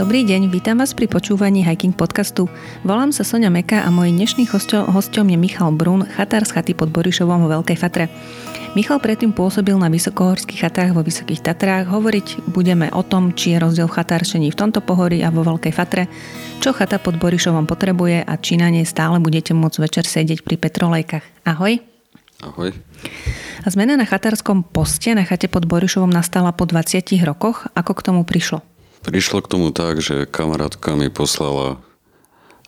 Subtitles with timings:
[0.00, 2.48] Dobrý deň, vítam vás pri počúvaní Hiking podcastu.
[2.88, 6.88] Volám sa Sonia Meka a môj dnešný hosťom, je Michal Brun, chatár z chaty pod
[6.88, 8.08] Borišovom vo Veľkej Fatre.
[8.72, 11.92] Michal predtým pôsobil na vysokohorských chatách vo Vysokých Tatrách.
[11.92, 15.76] Hovoriť budeme o tom, či je rozdiel v chatárčení v tomto pohorí a vo Veľkej
[15.76, 16.08] Fatre,
[16.64, 20.56] čo chata pod Borišovom potrebuje a či na nej stále budete môcť večer sedieť pri
[20.64, 21.44] petrolejkách.
[21.44, 21.76] Ahoj.
[22.40, 22.72] Ahoj.
[23.60, 27.68] A zmena na chatárskom poste na chate pod Borišovom nastala po 20 rokoch.
[27.76, 28.64] Ako k tomu prišlo?
[29.00, 31.80] Prišlo k tomu tak, že kamarátka mi poslala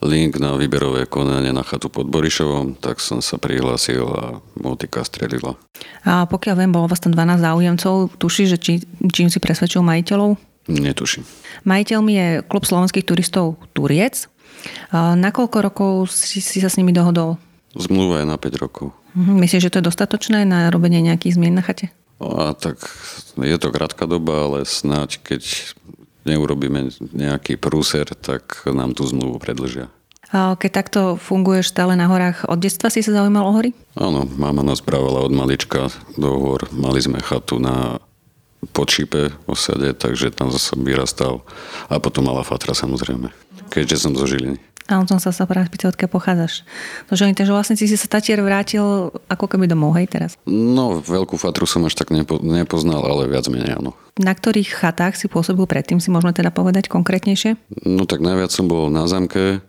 [0.03, 5.55] link na výberové konanie na chatu pod Borišovom, tak som sa prihlásil a motika strelila.
[6.03, 7.95] A pokiaľ viem, bolo vás tam 12 záujemcov.
[8.19, 8.73] Tušíš, že či,
[9.15, 10.35] čím si presvedčil majiteľov?
[10.67, 11.23] Netuším.
[11.67, 14.27] Majiteľmi je klub slovenských turistov Turiec.
[14.95, 17.39] A nakoľko rokov si, si sa s nimi dohodol?
[17.75, 18.95] Zmluva je na 5 rokov.
[19.15, 21.95] Mhm, myslíš, že to je dostatočné na robenie nejakých zmien na chate?
[22.23, 22.79] A tak
[23.35, 25.75] je to krátka doba, ale snáď keď
[26.25, 29.91] neurobíme nejaký prúser, tak nám tú zmluvu predlžia.
[30.33, 33.77] A keď takto funguješ stále na horách, od detstva si sa zaujímal o hory?
[34.01, 36.65] Áno, mama nás brávala od malička do hor.
[36.73, 38.01] Mali sme chatu na
[38.73, 41.45] podšípe osade, takže tam zase vyrastal.
[41.93, 43.29] A potom mala fatra samozrejme,
[43.69, 44.57] keďže som zo Žiliny.
[44.91, 46.67] A on som sa sa práve spýtal, odkiaľ pochádzaš.
[47.07, 48.83] No, že takže vlastne si sa Tatier vrátil
[49.31, 50.35] ako keby domov, hej, teraz?
[50.43, 53.95] No, veľkú fatru som až tak nepo, nepoznal, ale viac menej áno.
[54.19, 57.55] Na ktorých chatách si pôsobil predtým, si môžeme teda povedať konkrétnejšie?
[57.87, 59.63] No tak najviac som bol na zamke,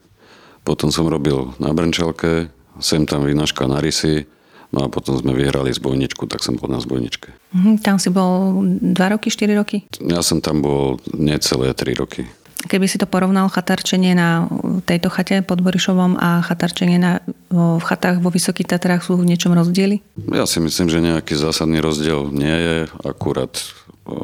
[0.65, 2.49] potom som robil na Brnčelke,
[2.81, 4.25] sem tam vynaška na rysy,
[4.73, 7.29] no a potom sme vyhrali zbojničku, tak som bol na zbojničke.
[7.53, 9.85] Mhm, tam si bol 2 roky, 4 roky?
[10.01, 12.25] Ja som tam bol necelé 3 roky.
[12.73, 14.49] Keby si to porovnal chatarčenie na
[14.89, 17.21] tejto chate pod Borišovom a chatarčenie na,
[17.53, 20.01] v chatách vo Vysokých Tatrách sú v niečom rozdiely?
[20.33, 23.53] Ja si myslím, že nejaký zásadný rozdiel nie je, akurát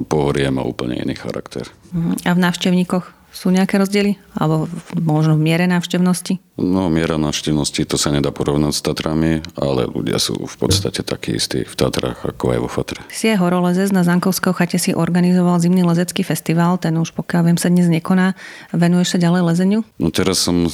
[0.09, 1.70] pohorie má úplne iný charakter.
[1.93, 2.26] Mhm.
[2.26, 3.19] A v návštevníkoch?
[3.30, 4.17] Sú nejaké rozdiely?
[4.36, 4.66] Alebo
[4.98, 6.42] možno v miere návštevnosti?
[6.60, 11.39] No, miera návštevnosti to sa nedá porovnať s Tatrami, ale ľudia sú v podstate takí
[11.39, 13.00] istí v Tatrách ako aj vo Fatre.
[13.08, 17.60] Si je horolezec, na Zankovského chate si organizoval zimný lezecký festival, ten už pokiaľ viem
[17.62, 18.36] sa dnes nekoná.
[18.76, 19.80] Venuješ sa ďalej lezeniu?
[20.02, 20.68] No teraz som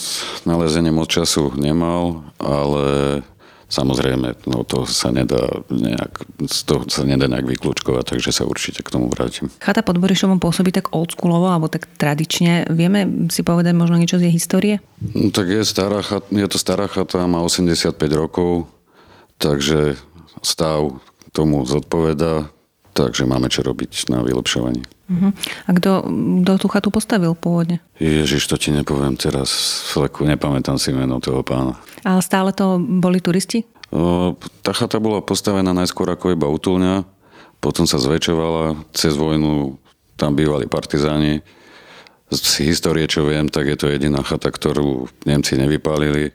[0.48, 3.22] na lezenie moc času nemal, ale
[3.66, 6.22] Samozrejme, no to sa nedá nejak,
[6.70, 9.50] to sa nedá nejak vyklúčkovať, takže sa určite k tomu vrátim.
[9.58, 12.70] Chata pod Borišovom pôsobí tak oldschoolovo alebo tak tradične.
[12.70, 14.76] Vieme si povedať možno niečo z jej histórie?
[15.02, 18.70] No, tak je, stará chata, je to stará chata, má 85 rokov,
[19.42, 19.98] takže
[20.46, 21.02] stav
[21.34, 22.48] tomu zodpoveda,
[22.96, 24.88] takže máme čo robiť na vylepšovaní.
[25.06, 25.32] Uh-huh.
[25.68, 26.08] A kto,
[26.42, 27.84] kto tú chatu postavil pôvodne?
[28.00, 29.52] Ježiš, to ti nepoviem teraz.
[29.92, 31.78] Fleku, nepamätám si meno toho pána.
[32.08, 33.68] Ale stále to boli turisti?
[33.94, 34.34] O,
[34.66, 37.06] tá chata bola postavená najskôr ako iba útulňa,
[37.62, 39.78] potom sa zväčšovala, cez vojnu
[40.16, 41.44] tam bývali partizáni.
[42.34, 46.34] Z histórie, čo viem, tak je to jediná chata, ktorú Nemci nevypálili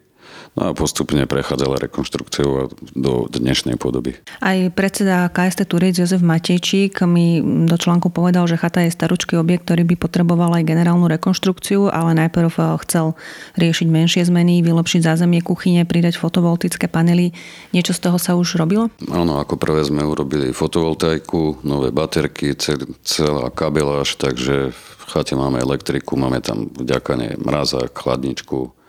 [0.59, 4.19] No a postupne prechádzala rekonštrukciou do dnešnej podoby.
[4.43, 7.39] Aj predseda KST Turic Jozef Matejčík mi
[7.71, 12.19] do článku povedal, že chata je staručký objekt, ktorý by potreboval aj generálnu rekonštrukciu, ale
[12.27, 13.15] najprv eh, chcel
[13.63, 17.31] riešiť menšie zmeny, vylepšiť zázemie kuchyne, pridať fotovoltické panely.
[17.71, 18.91] Niečo z toho sa už robilo?
[19.07, 25.63] Áno, ako prvé sme urobili fotovoltaiku, nové baterky, cel, celá kabeláž, takže v chate máme
[25.63, 28.80] elektriku, máme tam vďaka nej mrazák, chladničku,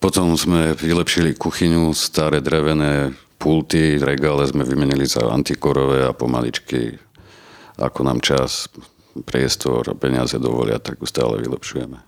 [0.00, 6.96] potom sme vylepšili kuchyňu, staré drevené pulty, regále sme vymenili za antikorové a pomaličky,
[7.76, 8.68] ako nám čas,
[9.28, 12.00] priestor a peniaze dovolia, tak ju stále vylepšujeme.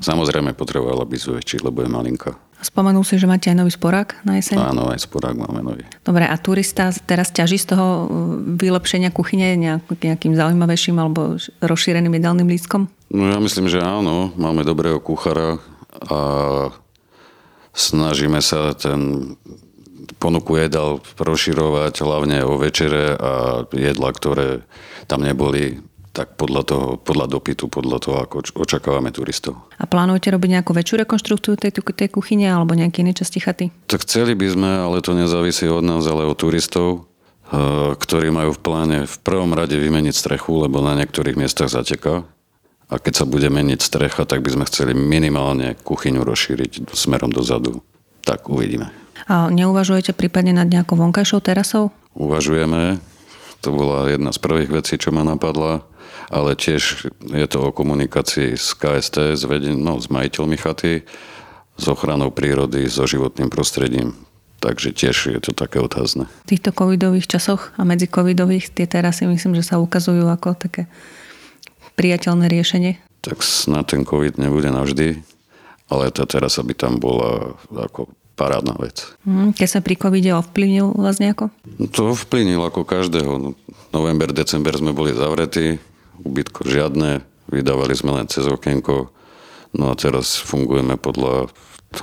[0.00, 2.32] Samozrejme potrebovala by zväčšiť, lebo je malinká.
[2.64, 4.56] Spomenul si, že máte aj nový sporák na jeseň?
[4.56, 5.84] Áno, aj sporák máme nový.
[6.00, 8.06] Dobre, a turista teraz ťaží z toho uh,
[8.56, 9.52] vylepšenia kuchyne
[9.84, 12.88] nejakým zaujímavejším alebo rozšíreným jedálnym lístkom?
[13.12, 14.32] No ja myslím, že áno.
[14.40, 15.60] Máme dobrého kuchára
[16.08, 16.18] a
[17.74, 19.34] snažíme sa ten
[20.22, 23.32] ponuku jedal rozširovať hlavne o večere a
[23.68, 24.48] jedla, ktoré
[25.10, 25.82] tam neboli
[26.14, 29.66] tak podľa toho, podľa dopytu, podľa toho, ako očakávame turistov.
[29.82, 33.74] A plánujete robiť nejakú väčšiu rekonštrukciu tej, tej kuchyne alebo nejaké iné časti chaty?
[33.90, 37.10] Tak chceli by sme, ale to nezávisí od nás, ale od turistov,
[37.50, 42.22] eh, ktorí majú v pláne v prvom rade vymeniť strechu, lebo na niektorých miestach zateká
[42.94, 47.82] a keď sa bude meniť strecha, tak by sme chceli minimálne kuchyňu rozšíriť smerom dozadu.
[48.22, 48.94] Tak uvidíme.
[49.26, 51.90] A neuvažujete prípadne nad nejakou vonkajšou terasou?
[52.14, 53.02] Uvažujeme.
[53.66, 55.82] To bola jedna z prvých vecí, čo ma napadla.
[56.30, 61.02] Ale tiež je to o komunikácii s KST, s, vedin, no, s majiteľmi chaty,
[61.74, 64.14] s ochranou prírody, so životným prostredím.
[64.62, 66.24] Takže tiež je to také otázne.
[66.48, 70.88] V týchto covidových časoch a medzi covidových tie terasy myslím, že sa ukazujú ako také
[71.94, 73.00] priateľné riešenie?
[73.24, 75.24] tak snad ten COVID nebude navždy,
[75.88, 79.08] ale tá terasa by tam bola ako parádna vec.
[79.24, 81.48] Mm, keď sa pri covide ovplyvnil vás nejako?
[81.80, 83.32] No to ovplyvnil ako každého.
[83.40, 83.48] No,
[83.96, 85.80] november, december sme boli zavretí,
[86.20, 89.08] ubytko žiadne, vydávali sme len cez okienko,
[89.72, 91.48] no a teraz fungujeme podľa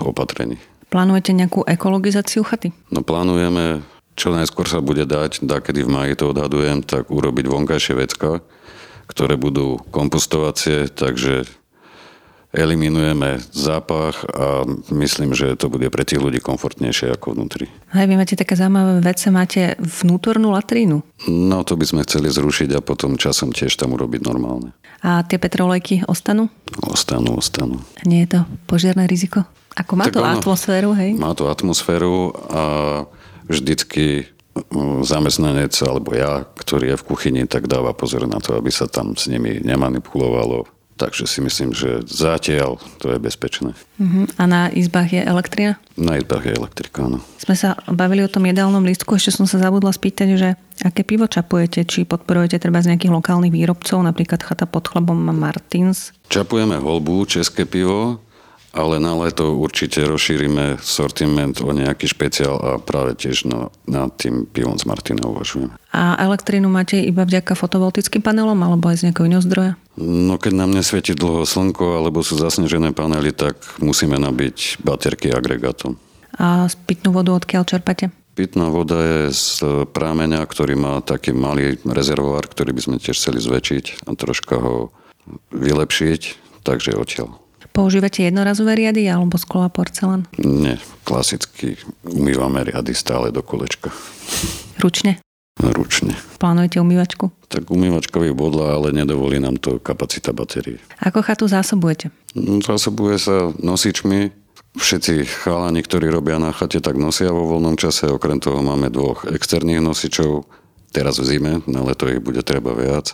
[0.02, 0.58] opatrení.
[0.90, 2.74] Plánujete nejakú ekologizáciu chaty?
[2.92, 3.84] No plánujeme,
[4.16, 8.44] čo najskôr sa bude dať, kedy v maji to odhadujem, tak urobiť vonkajšie vecka,
[9.12, 11.44] ktoré budú kompostovacie, takže
[12.52, 17.72] eliminujeme zápach a myslím, že to bude pre tých ľudí komfortnejšie ako vnútri.
[17.96, 21.00] Hej, vy máte také zaujímavé vece, máte vnútornú latrínu.
[21.32, 24.76] No to by sme chceli zrušiť a potom časom tiež tam urobiť normálne.
[25.00, 26.52] A tie petrolejky ostanú?
[26.84, 27.80] Ostanú, ostanú.
[28.04, 29.48] Nie je to požiarné riziko?
[29.80, 31.16] Ako má tak to ono, atmosféru, hej?
[31.16, 32.64] Má to atmosféru a
[33.48, 34.28] vždycky
[35.04, 39.16] zamestnanec alebo ja, ktorý je v kuchyni, tak dáva pozor na to, aby sa tam
[39.16, 40.68] s nimi nemanipulovalo.
[41.00, 43.74] Takže si myslím, že zatiaľ to je bezpečné.
[43.74, 44.30] Uh-huh.
[44.38, 45.82] A na izbách je elektrina?
[45.98, 47.26] Na izbách je elektrika, áno.
[47.42, 50.50] Sme sa bavili o tom jedálnom lístku, ešte som sa zabudla spýtať, že
[50.86, 51.90] aké pivo čapujete?
[51.90, 56.14] Či podporujete treba z nejakých lokálnych výrobcov, napríklad Chata pod chlebom Martins?
[56.30, 58.22] Čapujeme holbu, české pivo,
[58.72, 64.48] ale na leto určite rozšírime sortiment o nejaký špeciál a práve tiež na, na tým
[64.48, 65.76] pivom z Martina uvažujeme.
[65.92, 69.74] A elektrínu máte iba vďaka fotovoltickým panelom alebo aj z nejakého iného zdroja?
[70.00, 76.00] No keď nám nesvieti dlho slnko alebo sú zasnežené panely, tak musíme nabiť baterky agregátom.
[76.40, 78.08] A pitnú vodu odkiaľ čerpate?
[78.32, 83.44] Pitná voda je z prámeňa, ktorý má taký malý rezervoár, ktorý by sme tiež chceli
[83.44, 84.96] zväčšiť a troška ho
[85.52, 86.22] vylepšiť,
[86.64, 87.41] takže odtiaľ.
[87.70, 90.26] Používate jednorazové riady alebo sklo a porcelán?
[90.42, 93.94] Nie, klasicky umývame riady stále do kolečka.
[94.82, 95.22] Ručne?
[95.62, 96.18] Ručne.
[96.42, 97.30] Plánujete umývačku?
[97.46, 100.82] Tak umývačka by bodla, ale nedovolí nám to kapacita batérie.
[101.06, 102.10] Ako chatu zásobujete?
[102.34, 104.34] No, zásobuje sa nosičmi.
[104.72, 108.08] Všetci chalani, ktorí robia na chate, tak nosia vo voľnom čase.
[108.08, 110.48] Okrem toho máme dvoch externých nosičov.
[110.96, 113.14] Teraz v zime, na leto ich bude treba viac.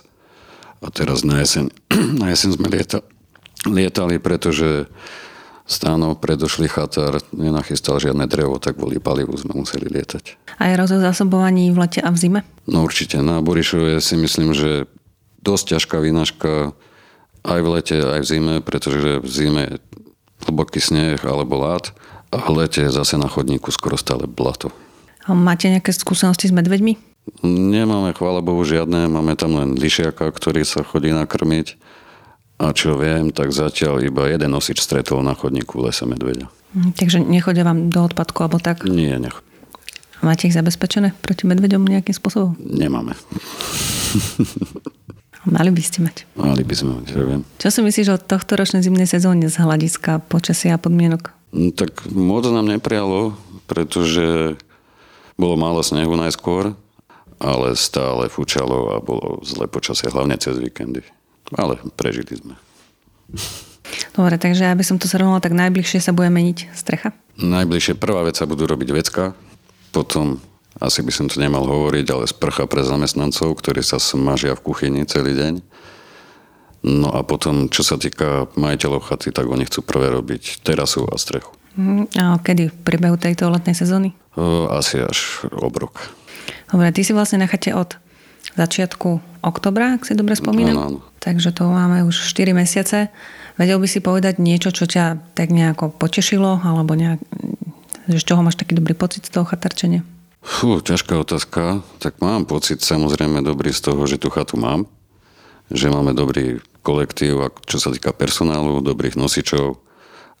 [0.78, 1.68] A teraz na jeseň,
[2.22, 3.17] na jeseň sme lietali
[3.66, 4.86] lietali, pretože
[5.68, 10.56] Stáno, predošlý chatár nenachystal žiadne drevo, tak kvôli palivu sme museli lietať.
[10.56, 12.40] A je rozdiel zásobovaní v lete a v zime?
[12.64, 13.20] No určite.
[13.20, 14.88] Na Borišove si myslím, že
[15.44, 16.72] dosť ťažká vynažka
[17.44, 19.76] aj v lete, aj v zime, pretože v zime je
[20.48, 21.92] hlboký sneh alebo lát
[22.32, 24.72] a v lete je zase na chodníku skoro stále blato.
[25.28, 26.96] A máte nejaké skúsenosti s medveďmi?
[27.44, 29.04] Nemáme, chvála Bohu, žiadne.
[29.12, 31.76] Máme tam len lišiaka, ktorý sa chodí nakrmiť
[32.58, 36.50] a čo viem, tak zatiaľ iba jeden nosič stretol na chodníku v lese medveďa.
[36.74, 38.82] Mhm, takže nechodia vám do odpadku alebo tak?
[38.84, 39.38] Nie, nech.
[40.18, 42.58] Máte ich zabezpečené proti medveďom nejakým spôsobom?
[42.58, 43.14] Nemáme.
[45.46, 46.26] Mali by ste mať.
[46.34, 47.42] Mali by sme mať, ja viem.
[47.62, 51.30] Čo si myslíš o tohto ročnej zimnej sezóne z hľadiska počasia a podmienok?
[51.54, 53.38] No, tak moc nám neprialo,
[53.70, 54.58] pretože
[55.38, 56.74] bolo málo snehu najskôr,
[57.38, 61.06] ale stále fúčalo a bolo zlé počasie, hlavne cez víkendy.
[61.56, 62.54] Ale prežili sme.
[64.12, 67.16] Dobre, takže aby som to zhrnula, tak najbližšie sa bude meniť strecha?
[67.40, 69.32] Najbližšie prvá vec sa budú robiť vecka,
[69.94, 70.42] potom
[70.78, 75.08] asi by som to nemal hovoriť, ale sprcha pre zamestnancov, ktorí sa smažia v kuchyni
[75.08, 75.54] celý deň.
[76.86, 81.18] No a potom, čo sa týka majiteľov chaty, tak oni chcú prvé robiť terasu a
[81.18, 81.50] strechu.
[81.74, 84.14] Mm, a kedy v priebehu tejto letnej sezóny?
[84.70, 86.14] Asi až obrok.
[86.70, 87.98] Dobre, ty si vlastne na chate od
[88.58, 90.74] začiatku oktobra, ak si dobre spomínam.
[90.74, 91.00] Áno, áno.
[91.22, 93.14] Takže to máme už 4 mesiace.
[93.54, 97.22] Vedel by si povedať niečo, čo ťa tak nejako potešilo, alebo nejak,
[98.10, 100.02] z čoho máš taký dobrý pocit z toho chatarčenia?
[100.42, 101.82] Fú, ťažká otázka.
[101.98, 104.86] Tak mám pocit samozrejme dobrý z toho, že tú chatu mám.
[105.68, 109.76] Že máme dobrý kolektív, čo sa týka personálu, dobrých nosičov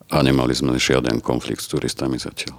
[0.08, 2.56] a nemali sme žiaden konflikt s turistami zatiaľ.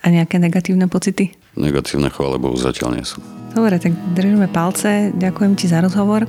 [0.00, 1.36] A nejaké negatívne pocity?
[1.58, 3.18] Negatívne, chvále Bohu, zatiaľ nie sú.
[3.50, 5.10] Dobre, tak držíme palce.
[5.14, 6.28] Ďakujem ti za rozhovor.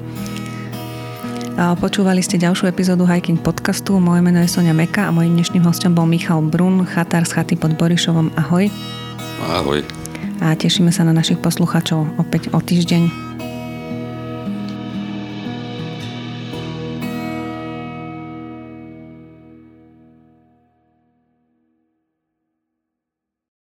[1.57, 4.01] Počúvali ste ďalšiu epizódu Hiking podcastu.
[4.01, 7.53] Moje meno je Sonia Meka a mojím dnešným hostom bol Michal Brun, chatár z chaty
[7.53, 8.33] pod Borišovom.
[8.33, 8.73] Ahoj.
[9.61, 9.85] Ahoj.
[10.41, 13.30] A tešíme sa na našich poslucháčov opäť o týždeň.